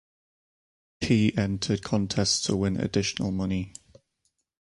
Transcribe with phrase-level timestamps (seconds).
[1.01, 3.71] He entered contests to win additional money.